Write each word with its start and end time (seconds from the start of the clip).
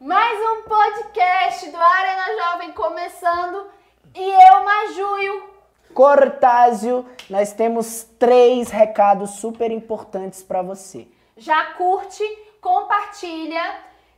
Mais 0.00 0.40
um 0.40 0.62
podcast 0.62 1.68
do 1.68 1.76
Arena 1.76 2.24
Jovem 2.34 2.72
começando 2.72 3.66
e 4.14 4.30
eu, 4.30 4.64
Majuio. 4.64 5.50
Cortázio, 5.92 7.06
nós 7.28 7.52
temos 7.52 8.04
três 8.18 8.70
recados 8.70 9.32
super 9.32 9.70
importantes 9.70 10.42
para 10.42 10.62
você. 10.62 11.06
Já 11.36 11.74
curte, 11.74 12.24
compartilha, 12.62 13.62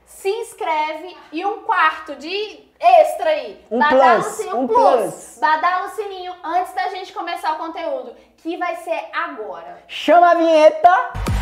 se 0.07 0.29
inscreve 0.29 1.17
e 1.33 1.45
um 1.45 1.64
quarto 1.64 2.14
de 2.14 2.61
extra 2.79 3.30
aí. 3.30 3.61
Um 3.69 3.80
Badala 3.80 4.21
plus, 4.21 4.27
sininho, 4.35 4.57
um 4.59 4.67
plus. 4.69 4.85
plus. 4.85 5.39
Badala 5.41 5.87
o 5.87 5.91
sininho 5.96 6.33
antes 6.45 6.73
da 6.75 6.91
gente 6.91 7.12
começar 7.12 7.55
o 7.55 7.59
conteúdo, 7.59 8.14
que 8.37 8.57
vai 8.57 8.77
ser 8.77 9.11
agora. 9.12 9.83
Chama 9.89 10.30
a 10.30 10.35
vinheta! 10.35 11.41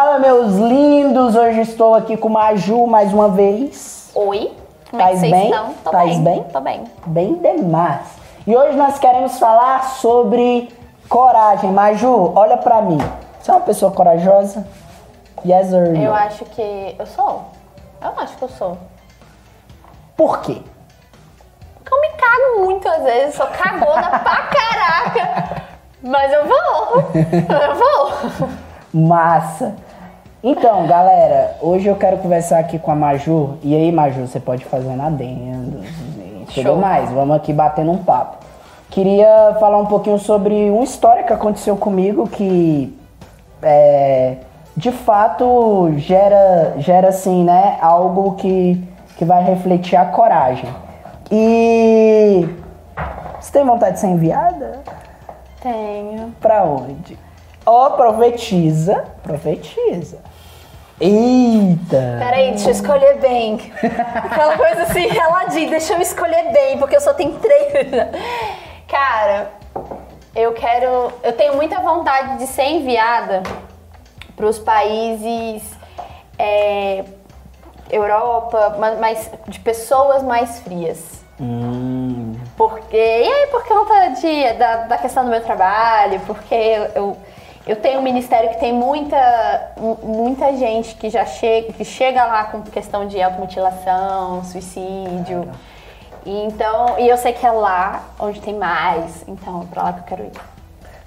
Fala, 0.00 0.20
meus 0.20 0.54
lindos! 0.54 1.34
Hoje 1.34 1.62
estou 1.62 1.92
aqui 1.92 2.16
com 2.16 2.28
Maju 2.28 2.86
mais 2.86 3.12
uma 3.12 3.30
vez. 3.30 4.12
Oi, 4.14 4.52
como 4.88 5.02
Faz 5.02 5.20
é 5.20 5.26
que 5.26 5.28
vocês 5.28 5.32
bem? 5.32 5.50
estão? 5.50 5.74
Tô 5.82 5.90
Faz 5.90 6.10
bem, 6.10 6.22
bem? 6.22 6.44
tô 6.44 6.60
bem. 6.60 6.84
Bem 7.04 7.34
demais. 7.34 8.06
E 8.46 8.56
hoje 8.56 8.76
nós 8.76 8.96
queremos 9.00 9.40
falar 9.40 9.82
sobre 9.82 10.72
coragem. 11.08 11.72
Maju, 11.72 12.32
olha 12.36 12.56
pra 12.56 12.80
mim. 12.80 12.98
Você 13.40 13.50
é 13.50 13.54
uma 13.54 13.60
pessoa 13.62 13.90
corajosa? 13.90 14.64
Yes 15.44 15.72
or 15.72 15.88
no? 15.88 16.00
Eu 16.00 16.14
acho 16.14 16.44
que 16.44 16.94
eu 16.96 17.06
sou. 17.06 17.46
Eu 18.00 18.12
acho 18.18 18.36
que 18.36 18.44
eu 18.44 18.48
sou. 18.50 18.78
Por 20.16 20.38
quê? 20.42 20.62
Porque 21.74 21.92
eu 21.92 22.00
me 22.00 22.08
cago 22.10 22.64
muito 22.66 22.88
às 22.88 23.02
vezes, 23.02 23.34
sou 23.34 23.48
cagona 23.48 24.10
pra 24.20 24.46
caraca. 24.46 25.62
Mas 26.00 26.32
eu 26.32 26.44
vou. 26.46 27.02
Eu 27.16 27.74
vou. 27.74 28.48
Massa! 28.94 29.87
Então, 30.42 30.86
galera, 30.86 31.56
hoje 31.60 31.88
eu 31.88 31.96
quero 31.96 32.18
conversar 32.18 32.60
aqui 32.60 32.78
com 32.78 32.92
a 32.92 32.94
Maju. 32.94 33.58
E 33.62 33.74
aí, 33.74 33.90
Maju, 33.90 34.26
você 34.26 34.38
pode 34.38 34.64
fazer 34.64 34.94
na 34.94 35.06
adendo 35.06 35.82
e 35.82 36.46
tudo 36.54 36.62
Show. 36.62 36.76
mais. 36.76 37.10
Vamos 37.10 37.36
aqui 37.36 37.52
batendo 37.52 37.90
um 37.90 37.98
papo. 37.98 38.36
Queria 38.88 39.56
falar 39.58 39.78
um 39.78 39.86
pouquinho 39.86 40.18
sobre 40.18 40.70
uma 40.70 40.84
história 40.84 41.24
que 41.24 41.32
aconteceu 41.32 41.76
comigo 41.76 42.28
que 42.28 42.96
é, 43.62 44.36
de 44.76 44.92
fato 44.92 45.92
gera, 45.96 46.74
gera 46.78 47.08
assim, 47.08 47.42
né, 47.44 47.76
algo 47.80 48.36
que, 48.36 48.82
que 49.16 49.24
vai 49.24 49.42
refletir 49.42 49.96
a 49.96 50.06
coragem. 50.06 50.70
E 51.32 52.48
você 53.40 53.52
tem 53.52 53.64
vontade 53.64 53.94
de 53.94 54.00
ser 54.00 54.06
enviada? 54.06 54.80
Tenho. 55.60 56.32
Pra 56.40 56.62
onde? 56.62 57.18
Ó, 57.66 57.90
profetiza. 57.90 59.04
Profetiza. 59.22 60.27
Eita! 61.00 62.16
Peraí, 62.18 62.50
deixa 62.50 62.68
eu 62.68 62.72
escolher 62.72 63.18
bem. 63.18 63.72
Aquela 64.14 64.56
coisa 64.56 64.82
assim, 64.82 65.06
reladinha, 65.06 65.70
deixa 65.70 65.94
eu 65.94 66.00
escolher 66.00 66.52
bem, 66.52 66.78
porque 66.78 66.96
eu 66.96 67.00
só 67.00 67.14
tenho 67.14 67.32
três. 67.38 67.72
Cara, 68.88 69.50
eu 70.34 70.52
quero. 70.52 71.12
Eu 71.22 71.32
tenho 71.34 71.54
muita 71.56 71.78
vontade 71.80 72.38
de 72.38 72.46
ser 72.46 72.64
enviada 72.64 73.42
para 74.36 74.46
os 74.46 74.58
países. 74.58 75.62
é, 76.38 77.04
Europa, 77.90 78.76
ma- 78.78 78.96
mas 79.00 79.30
de 79.46 79.58
pessoas 79.60 80.22
mais 80.22 80.60
frias. 80.60 81.24
Hum, 81.40 82.34
Porque, 82.56 82.96
e 82.96 83.32
aí, 83.32 83.46
por 83.46 83.64
conta 83.66 84.08
de, 84.20 84.52
da, 84.58 84.76
da 84.78 84.98
questão 84.98 85.24
do 85.24 85.30
meu 85.30 85.40
trabalho, 85.42 86.20
porque 86.26 86.54
eu, 86.54 86.84
eu, 86.94 87.16
eu 87.68 87.76
tenho 87.76 88.00
um 88.00 88.02
ministério 88.02 88.50
que 88.50 88.56
tem 88.58 88.72
muita, 88.72 89.16
mu- 89.76 89.98
muita 90.02 90.56
gente 90.56 90.94
que 90.96 91.08
já 91.10 91.24
chega, 91.26 91.72
que 91.72 91.84
chega 91.84 92.24
lá 92.24 92.44
com 92.44 92.62
questão 92.62 93.06
de 93.06 93.20
automutilação, 93.22 94.42
suicídio. 94.44 95.48
E 96.26 96.44
então, 96.44 96.98
e 96.98 97.08
eu 97.08 97.16
sei 97.16 97.32
que 97.32 97.46
é 97.46 97.50
lá 97.52 98.02
onde 98.18 98.40
tem 98.40 98.54
mais, 98.54 99.24
então 99.28 99.62
é 99.62 99.66
pra 99.72 99.82
lá 99.84 99.92
que 99.92 100.00
eu 100.00 100.04
quero 100.04 100.24
ir. 100.24 100.32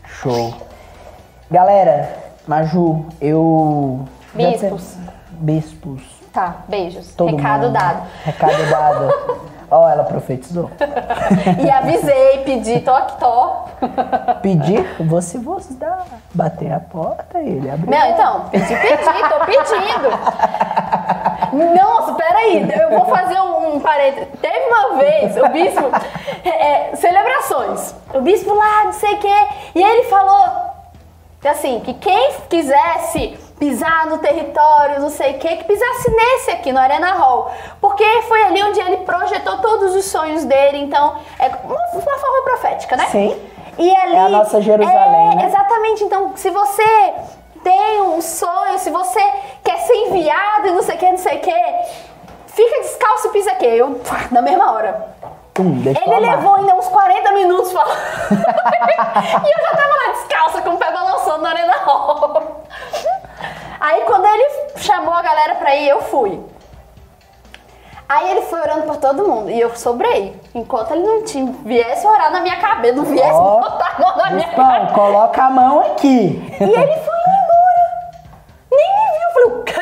show. 0.05 0.53
Galera, 1.50 2.17
Maju, 2.47 3.05
eu. 3.19 4.05
Bispos. 4.33 4.95
Bispos. 5.31 6.01
Tá, 6.31 6.57
beijos. 6.67 7.13
Todo 7.13 7.35
Recado 7.35 7.63
mundo. 7.63 7.73
dado. 7.73 8.07
Recado 8.23 8.69
dado. 8.69 9.50
Ó, 9.71 9.89
ela 9.89 10.03
profetizou. 10.03 10.69
E 11.63 11.69
avisei, 11.71 12.39
pedi, 12.43 12.75
aqui, 12.75 13.17
tô. 13.19 13.51
Pedir, 14.41 14.83
você 15.05 15.39
vos 15.39 15.65
dá. 15.75 15.99
Bater 16.33 16.73
a 16.73 16.79
porta, 16.79 17.39
ele 17.39 17.69
abre. 17.69 17.89
Não, 17.89 18.09
então, 18.09 18.49
pedi, 18.51 18.67
pedi, 18.67 19.29
tô 19.29 19.45
pedindo. 19.45 20.09
Nossa, 21.81 22.13
peraí, 22.13 22.69
eu 22.79 22.89
vou 22.89 23.05
fazer 23.05 23.39
um, 23.39 23.75
um 23.75 23.79
parênteses. 23.79 24.27
Teve 24.41 24.59
uma 24.67 24.97
vez, 24.97 25.37
o 25.37 25.47
bispo, 25.49 25.89
é, 26.43 26.49
é, 26.49 26.95
celebrações, 26.95 27.95
o 28.13 28.21
bispo 28.21 28.53
lá, 28.53 28.85
não 28.85 28.93
sei 28.93 29.15
o 29.15 29.19
quê, 29.19 29.47
e 29.75 29.81
ele 29.81 30.03
falou 30.03 30.71
assim, 31.49 31.79
que 31.79 31.93
quem 31.95 32.33
quisesse 32.49 33.38
pisar 33.61 34.07
no 34.07 34.17
território, 34.17 34.99
não 34.99 35.11
sei 35.11 35.35
o 35.35 35.38
quê, 35.38 35.57
que 35.57 35.66
pisasse 35.66 36.09
nesse 36.09 36.49
aqui, 36.49 36.73
no 36.73 36.79
Arena 36.79 37.11
Hall. 37.11 37.51
Porque 37.79 38.03
foi 38.23 38.41
ali 38.41 38.63
onde 38.63 38.79
ele 38.79 38.97
projetou 38.97 39.59
todos 39.59 39.95
os 39.95 40.05
sonhos 40.05 40.44
dele, 40.44 40.79
então 40.79 41.16
é 41.38 41.45
uma, 41.63 41.75
uma 41.75 42.17
forma 42.17 42.41
profética, 42.44 42.97
né? 42.97 43.05
Sim. 43.11 43.39
E 43.77 43.95
ali, 43.95 44.16
É 44.16 44.19
a 44.19 44.29
nossa 44.29 44.59
Jerusalém, 44.61 45.31
é, 45.33 45.35
né? 45.35 45.45
Exatamente. 45.45 46.03
Então, 46.03 46.35
se 46.35 46.50
você 46.50 47.13
tem 47.63 48.01
um 48.01 48.19
sonho, 48.19 48.79
se 48.79 48.89
você 48.89 49.21
quer 49.63 49.77
ser 49.77 49.94
enviado 50.07 50.67
e 50.67 50.71
não 50.71 50.81
sei 50.81 50.95
o 50.95 50.97
que, 50.97 51.09
não 51.11 51.17
sei 51.19 51.38
o 51.38 51.41
que, 51.41 51.63
fica 52.47 52.81
descalço 52.81 53.27
e 53.27 53.31
pisa 53.31 53.51
aqui. 53.51 53.67
Eu, 53.67 54.01
na 54.31 54.41
mesma 54.41 54.71
hora. 54.71 55.11
Deixa 55.53 56.01
Ele 56.03 56.19
levou 56.19 56.55
ainda 56.55 56.73
uns 56.73 56.88
40 56.88 57.31
minutos 57.33 57.71
falando. 57.71 57.95
e 58.31 59.51
eu 59.51 59.66
já 59.66 59.75
tava 59.75 59.95
lá 59.95 60.11
descalça, 60.13 60.61
com 60.63 60.71
o 60.71 60.77
pé 60.77 60.91
balançando 60.91 61.44
na 61.44 61.50
arena 61.50 61.73
hall. 61.83 62.60
Aí, 63.81 64.02
quando 64.02 64.25
ele 64.28 64.47
chamou 64.78 65.12
a 65.12 65.24
galera 65.24 65.56
pra 65.56 65.75
ir, 65.75 65.90
eu 65.90 66.02
fui. 66.03 66.40
Aí 68.08 68.30
ele 68.30 68.42
foi 68.42 68.59
orando 68.62 68.84
por 68.84 68.97
todo 68.97 69.28
mundo 69.28 69.50
e 69.50 69.59
eu 69.59 69.74
sobrei. 69.75 70.40
Enquanto 70.53 70.92
ele 70.92 71.02
não 71.03 71.24
tinha, 71.24 71.52
viesse 71.64 72.06
orar 72.06 72.30
na 72.31 72.42
minha 72.42 72.58
cabeça, 72.58 72.94
não 72.94 73.06
viesse 73.06 73.31
Ó, 73.31 73.59
botar 73.62 73.96
a 73.96 74.00
mão 74.02 74.18
na 74.18 74.31
minha 74.31 74.50
cabeça. 74.50 74.94
coloca 74.94 75.42
a 75.44 75.50
mão 75.50 75.80
aqui. 75.80 76.44
E 76.59 76.64
ele 76.64 76.74
foi 76.75 77.19
embora. 77.31 78.12
Nem 78.69 78.90
me 78.96 79.12
viu. 79.18 79.22
Eu 79.22 79.34
falei, 79.34 79.47
o 79.47 79.64
quê? 79.64 79.81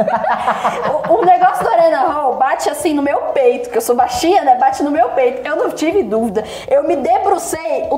o, 1.08 1.14
o 1.14 1.24
negócio 1.24 1.62
do 1.64 1.70
Arena 1.70 2.08
Hall 2.08 2.34
bate 2.34 2.68
assim 2.68 2.92
no 2.92 3.02
meu 3.02 3.20
peito, 3.32 3.70
que 3.70 3.78
eu 3.78 3.82
sou 3.82 3.94
baixinha, 3.94 4.42
né? 4.42 4.56
Bate 4.56 4.82
no 4.82 4.90
meu 4.90 5.10
peito. 5.10 5.46
Eu 5.46 5.54
não 5.54 5.70
tive 5.70 6.02
dúvida. 6.02 6.44
Eu 6.68 6.82
me 6.82 6.96
debrucei, 6.96 7.88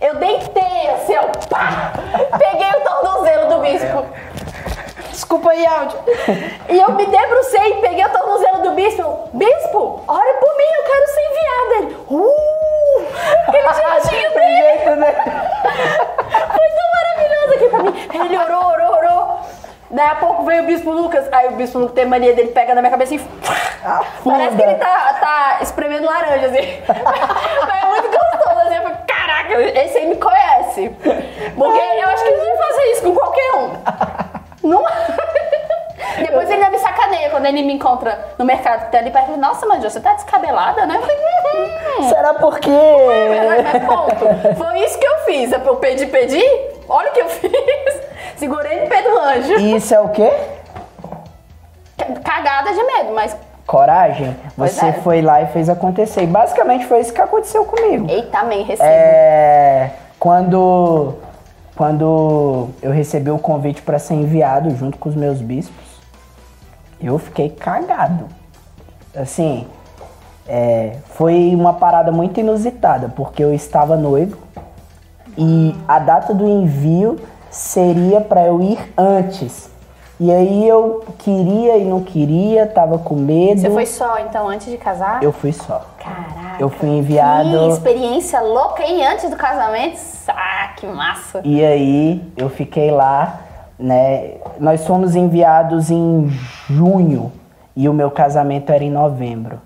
eu 0.00 0.14
deitei 0.14 0.90
assim, 0.94 1.16
ó, 1.16 1.24
pá! 1.50 1.92
Peguei 2.38 2.70
o 2.70 2.80
tornozelo. 2.80 3.27
Desculpa 5.28 5.50
aí, 5.50 5.66
áudio. 5.66 5.98
E 6.70 6.80
eu 6.80 6.90
me 6.92 7.04
debrucei, 7.04 7.74
peguei 7.82 8.02
o 8.02 8.08
tornozelo 8.08 8.62
do 8.62 8.70
bispo. 8.70 9.28
Bispo, 9.34 10.02
ora 10.08 10.34
por 10.40 10.56
mim, 10.56 10.64
eu 10.74 10.84
quero 10.84 11.06
ser 11.06 11.20
enviada. 11.20 11.74
Ele, 11.76 11.96
uh! 12.08 13.06
Aquele 13.46 13.74
jeitinho 13.74 14.32
dele. 14.40 14.56
jeito, 14.56 14.96
né? 14.96 15.12
Foi 16.56 16.68
tão 16.70 16.88
maravilhoso 16.94 17.52
aqui 17.52 17.68
pra 17.68 17.82
mim. 17.82 18.24
Ele 18.24 18.38
orou, 18.38 18.72
orou, 18.72 18.96
orou. 18.96 19.40
Daí 19.90 20.06
a 20.06 20.14
pouco 20.14 20.44
veio 20.44 20.62
o 20.62 20.66
Bispo 20.66 20.90
Lucas. 20.92 21.28
Aí 21.30 21.48
o 21.48 21.56
Bispo 21.56 21.78
Lucas 21.78 21.94
tem 21.94 22.06
mania 22.06 22.32
dele, 22.32 22.48
pega 22.48 22.74
na 22.74 22.80
minha 22.80 22.90
cabeça 22.90 23.14
e... 23.14 23.18
Parece 24.24 24.56
que 24.56 24.62
ele 24.62 24.76
tá, 24.76 25.12
tá 25.20 25.58
espremendo 25.60 26.06
laranja, 26.06 26.46
assim. 26.46 26.82
Mas 26.88 27.82
é 27.82 27.86
muito 27.86 28.08
gostoso, 28.08 28.60
assim. 28.60 28.76
Eu 28.76 28.82
falei, 28.82 28.98
caraca, 29.06 29.60
esse 29.60 29.98
aí 29.98 30.06
me 30.06 30.16
conhece. 30.16 30.88
Porque 31.54 31.80
eu 32.02 32.08
acho 32.08 32.24
que 32.24 32.30
ele 32.30 32.48
não 32.48 32.56
fazer 32.56 32.82
isso 32.92 33.02
com 33.02 33.14
qualquer 33.14 33.52
um. 33.52 34.28
Não... 34.62 34.84
Depois 36.18 36.50
ele 36.50 36.64
ainda 36.64 36.70
me 36.70 36.78
ele 37.48 37.62
me 37.62 37.74
encontra 37.74 38.32
no 38.38 38.44
mercado 38.44 38.86
que 38.86 38.92
tá 38.92 38.98
ali 38.98 39.10
perto. 39.10 39.36
Nossa, 39.36 39.66
Manjo, 39.66 39.88
você 39.88 40.00
tá 40.00 40.14
descabelada, 40.14 40.86
né? 40.86 40.96
Eu 40.96 41.00
falei, 41.00 41.16
hum. 41.16 42.08
Será 42.08 42.34
por 42.34 42.58
quê? 42.60 42.70
Mas, 42.70 43.72
mas 43.72 43.84
ponto. 43.84 44.56
Foi 44.56 44.80
isso 44.80 44.98
que 44.98 45.06
eu 45.06 45.18
fiz. 45.20 45.52
Eu 45.52 45.76
pedi, 45.76 46.06
pedi. 46.06 46.42
Olha 46.88 47.10
o 47.10 47.12
que 47.12 47.20
eu 47.20 47.28
fiz. 47.30 48.00
Segurei 48.36 48.82
no 48.82 48.88
pé 48.88 49.02
do 49.02 49.18
anjo. 49.18 49.54
Isso 49.54 49.94
é 49.94 50.00
o 50.00 50.08
quê? 50.10 50.30
Cagada 52.24 52.72
de 52.72 52.82
medo, 52.82 53.12
mas. 53.14 53.36
Coragem. 53.66 54.34
Você 54.56 54.86
é. 54.86 54.92
foi 54.92 55.20
lá 55.20 55.42
e 55.42 55.46
fez 55.48 55.68
acontecer. 55.68 56.22
E 56.22 56.26
basicamente 56.26 56.86
foi 56.86 57.00
isso 57.00 57.12
que 57.12 57.20
aconteceu 57.20 57.64
comigo. 57.64 58.06
Eita, 58.08 58.38
amém, 58.38 58.62
recebo. 58.62 58.88
É, 58.88 59.90
quando, 60.18 61.14
quando 61.76 62.70
eu 62.80 62.90
recebi 62.90 63.30
o 63.30 63.38
convite 63.38 63.82
para 63.82 63.98
ser 63.98 64.14
enviado 64.14 64.70
junto 64.76 64.96
com 64.96 65.08
os 65.08 65.14
meus 65.14 65.42
bispos, 65.42 65.97
eu 67.00 67.18
fiquei 67.18 67.50
cagado. 67.50 68.26
Assim, 69.16 69.66
É, 70.50 70.96
foi 71.14 71.54
uma 71.54 71.74
parada 71.74 72.10
muito 72.10 72.40
inusitada, 72.40 73.12
porque 73.14 73.44
eu 73.44 73.52
estava 73.52 73.98
noivo 73.98 74.38
e 75.36 75.74
a 75.86 75.98
data 75.98 76.32
do 76.32 76.48
envio 76.48 77.18
seria 77.50 78.18
para 78.22 78.46
eu 78.46 78.62
ir 78.62 78.78
antes. 78.96 79.70
E 80.18 80.32
aí 80.32 80.66
eu 80.66 81.04
queria 81.18 81.76
e 81.76 81.84
não 81.84 82.02
queria, 82.02 82.66
tava 82.66 82.98
com 82.98 83.14
medo. 83.14 83.60
Você 83.60 83.70
foi 83.70 83.84
só, 83.84 84.18
então, 84.20 84.48
antes 84.48 84.68
de 84.70 84.78
casar? 84.78 85.22
Eu 85.22 85.32
fui 85.32 85.52
só. 85.52 85.84
Caraca. 85.98 86.56
Eu 86.58 86.70
fui 86.70 86.88
enviado. 86.88 87.50
Que 87.50 87.68
experiência 87.68 88.40
louca, 88.40 88.82
hein? 88.82 89.06
Antes 89.06 89.28
do 89.28 89.36
casamento. 89.36 90.00
Ah, 90.28 90.72
que 90.76 90.86
massa. 90.86 91.42
E 91.44 91.62
aí 91.62 92.32
eu 92.38 92.48
fiquei 92.48 92.90
lá, 92.90 93.38
né? 93.78 94.34
Nós 94.58 94.86
fomos 94.86 95.14
enviados 95.14 95.90
em 95.90 96.28
junho 96.68 97.30
e 97.76 97.88
o 97.88 97.92
meu 97.92 98.10
casamento 98.10 98.70
era 98.70 98.82
em 98.82 98.90
novembro. 98.90 99.60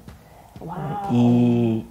Uau. 0.60 0.76
E 1.10 1.86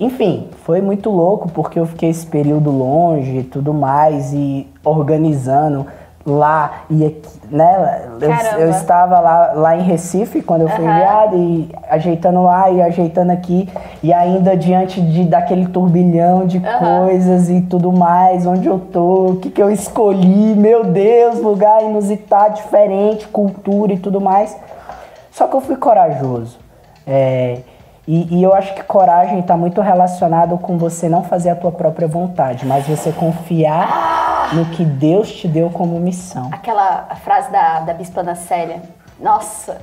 enfim, 0.00 0.48
foi 0.64 0.80
muito 0.80 1.10
louco 1.10 1.48
porque 1.50 1.78
eu 1.78 1.84
fiquei 1.84 2.10
esse 2.10 2.24
período 2.24 2.70
longe 2.70 3.38
e 3.38 3.42
tudo 3.42 3.74
mais 3.74 4.32
e 4.32 4.66
organizando 4.84 5.86
lá 6.30 6.82
e 6.90 7.06
aqui, 7.06 7.40
né? 7.50 8.08
Eu, 8.20 8.60
eu 8.60 8.70
estava 8.70 9.18
lá, 9.20 9.52
lá 9.54 9.76
em 9.76 9.82
Recife 9.82 10.42
quando 10.42 10.62
eu 10.62 10.68
fui 10.68 10.84
Aham. 10.84 10.92
enviado 10.92 11.36
e 11.36 11.68
ajeitando 11.88 12.42
lá 12.42 12.70
e 12.70 12.82
ajeitando 12.82 13.30
aqui 13.32 13.68
e 14.02 14.12
ainda 14.12 14.56
diante 14.56 15.00
de 15.00 15.24
daquele 15.24 15.66
turbilhão 15.66 16.46
de 16.46 16.58
Aham. 16.58 16.78
coisas 16.78 17.48
e 17.48 17.60
tudo 17.62 17.92
mais, 17.92 18.46
onde 18.46 18.66
eu 18.66 18.78
tô, 18.78 19.30
o 19.30 19.36
que 19.36 19.50
que 19.50 19.62
eu 19.62 19.70
escolhi, 19.70 20.54
meu 20.54 20.84
Deus, 20.84 21.40
lugar 21.40 21.82
inusitado, 21.82 22.56
diferente, 22.56 23.26
cultura 23.28 23.92
e 23.92 23.98
tudo 23.98 24.20
mais. 24.20 24.56
Só 25.30 25.46
que 25.46 25.54
eu 25.54 25.60
fui 25.60 25.76
corajoso. 25.76 26.58
É, 27.06 27.58
e, 28.06 28.38
e 28.38 28.42
eu 28.42 28.54
acho 28.54 28.74
que 28.74 28.82
coragem 28.82 29.38
está 29.40 29.54
muito 29.54 29.82
relacionado 29.82 30.56
com 30.56 30.78
você 30.78 31.10
não 31.10 31.24
fazer 31.24 31.50
a 31.50 31.54
tua 31.54 31.70
própria 31.70 32.08
vontade, 32.08 32.64
mas 32.64 32.86
você 32.86 33.12
confiar 33.12 34.17
no 34.52 34.66
que 34.66 34.84
Deus 34.84 35.32
te 35.32 35.48
deu 35.48 35.70
como 35.70 35.98
missão. 35.98 36.50
Aquela 36.52 37.16
frase 37.24 37.50
da, 37.50 37.80
da 37.80 37.94
Bispa 37.94 38.20
Ana 38.20 38.34
Célia. 38.34 38.82
Nossa, 39.18 39.80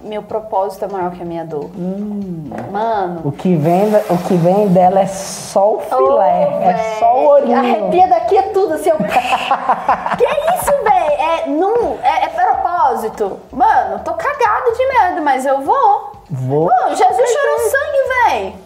meu 0.00 0.22
propósito 0.22 0.84
é 0.84 0.88
maior 0.88 1.10
que 1.10 1.22
a 1.22 1.24
minha 1.24 1.44
dor. 1.44 1.70
Hum. 1.76 2.50
Mano. 2.70 3.20
O 3.24 3.32
que 3.32 3.56
vem, 3.56 3.88
o 4.08 4.18
que 4.26 4.34
vem 4.36 4.68
dela 4.68 5.00
é 5.00 5.06
só 5.06 5.74
o 5.74 5.80
filé, 5.80 5.98
Ô, 6.00 6.22
é 6.22 6.72
véi, 6.72 6.98
só 6.98 7.16
o 7.16 7.28
olhinho. 7.28 7.58
Arrepia 7.58 8.06
daqui 8.06 8.36
é 8.36 8.42
tudo, 8.42 8.74
assim. 8.74 8.90
Eu... 8.90 8.96
que 8.98 9.04
isso, 9.04 10.72
véi? 10.84 11.14
É, 11.14 11.46
num, 11.48 11.98
é, 12.02 12.24
é 12.24 12.28
propósito. 12.28 13.40
Mano, 13.50 13.98
tô 14.04 14.14
cagado 14.14 14.72
de 14.76 14.86
medo, 14.86 15.22
mas 15.22 15.44
eu 15.44 15.62
vou. 15.62 16.12
Vou. 16.30 16.66
Mano, 16.66 16.96
Jesus 16.96 17.30
chorou 17.30 17.58
sangue, 17.70 18.30
véi. 18.30 18.56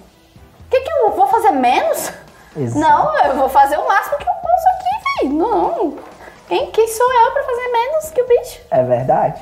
Que 0.69 0.81
que 0.81 0.93
eu 0.93 1.12
vou 1.12 1.26
fazer 1.26 1.50
menos? 1.50 2.12
Exato. 2.56 2.79
Não, 2.79 3.19
eu 3.25 3.37
vou 3.37 3.49
fazer 3.49 3.79
o 3.79 3.88
máximo 3.88 4.19
que 4.19 4.29
Não. 5.32 5.96
Quem, 6.49 6.70
quem 6.70 6.88
sou 6.88 7.06
eu 7.06 7.32
pra 7.32 7.43
fazer 7.43 7.69
menos 7.69 8.11
que 8.11 8.20
o 8.20 8.29
bicho? 8.29 8.61
É 8.70 8.82
verdade. 8.82 9.40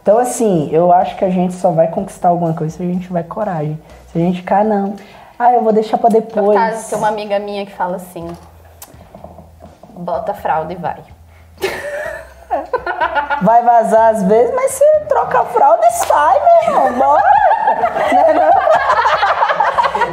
Então, 0.00 0.18
assim, 0.18 0.68
eu 0.72 0.92
acho 0.92 1.16
que 1.16 1.24
a 1.24 1.30
gente 1.30 1.54
só 1.54 1.70
vai 1.70 1.88
conquistar 1.88 2.28
alguma 2.28 2.54
coisa 2.54 2.76
se 2.76 2.82
a 2.82 2.86
gente 2.86 3.06
tiver 3.06 3.22
coragem. 3.24 3.80
Se 4.12 4.18
a 4.18 4.20
gente 4.20 4.38
ficar, 4.38 4.64
não. 4.64 4.96
Ah, 5.38 5.52
eu 5.52 5.62
vou 5.62 5.72
deixar 5.72 5.98
pra 5.98 6.08
depois. 6.08 6.58
Tá, 6.58 6.70
tem 6.88 6.98
uma 6.98 7.08
amiga 7.08 7.38
minha 7.38 7.64
que 7.66 7.72
fala 7.72 7.96
assim: 7.96 8.28
bota 9.90 10.32
a 10.32 10.34
fralda 10.34 10.72
e 10.72 10.76
vai. 10.76 11.02
Vai 13.42 13.62
vazar 13.62 14.10
às 14.10 14.22
vezes, 14.24 14.54
mas 14.54 14.72
você 14.72 14.84
troca 15.08 15.40
a 15.40 15.44
fralda 15.46 15.86
e 15.86 15.90
sai, 15.92 16.38
meu 16.38 16.84
irmão. 16.84 16.98
Bora! 16.98 17.22
Né, 18.12 18.34
não? 18.34 18.52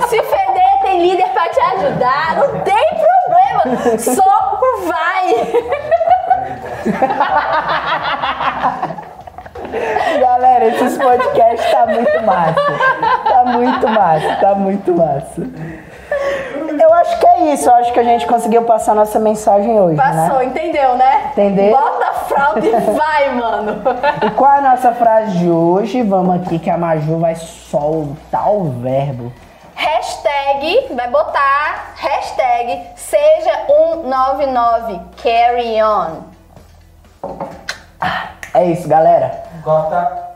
Se 0.07 0.21
feder, 0.23 0.81
tem 0.81 1.01
líder 1.01 1.27
pra 1.29 1.49
te 1.49 1.59
ajudar, 1.59 2.37
não 2.37 2.59
tem 2.61 2.87
problema. 2.87 3.97
Só. 3.99 4.23
Galera, 10.19 10.65
esses 10.67 10.97
podcasts 10.97 11.71
tá 11.71 11.85
muito 11.85 12.23
massa. 12.23 12.61
Tá 13.27 13.45
muito 13.45 13.87
massa, 13.87 14.35
tá 14.35 14.55
muito 14.55 14.93
massa. 14.95 15.41
Eu 16.81 16.93
acho 16.93 17.19
que 17.19 17.27
é 17.27 17.53
isso. 17.53 17.69
Eu 17.69 17.75
acho 17.75 17.93
que 17.93 17.99
a 17.99 18.03
gente 18.03 18.25
conseguiu 18.25 18.63
passar 18.63 18.95
nossa 18.95 19.19
mensagem 19.19 19.79
hoje, 19.79 19.97
Passou, 19.97 20.39
né? 20.39 20.45
entendeu, 20.45 20.95
né? 20.95 21.29
Entendeu? 21.31 21.71
Bota 21.71 22.05
a 22.05 22.13
fralda 22.13 22.65
e 22.65 22.71
vai, 22.91 23.29
mano. 23.35 23.81
E 24.25 24.29
qual 24.31 24.53
é 24.53 24.57
a 24.59 24.61
nossa 24.61 24.91
frase 24.93 25.37
de 25.37 25.49
hoje? 25.49 26.01
Vamos 26.01 26.35
aqui 26.35 26.57
que 26.57 26.69
a 26.69 26.77
Maju 26.77 27.19
vai 27.19 27.35
soltar 27.35 28.49
o 28.51 28.71
verbo. 28.81 29.31
Hashtag, 29.75 30.87
vai 30.93 31.07
botar 31.09 31.93
hashtag 31.95 32.81
seja 32.95 33.51
199 33.67 34.99
carry 35.21 35.81
on. 35.81 36.23
É 38.53 38.65
isso, 38.65 38.87
galera. 38.87 39.43
Bota 39.63 40.27